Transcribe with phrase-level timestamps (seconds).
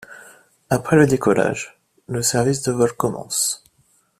[0.71, 3.63] Après le décollage, le service de vol commence.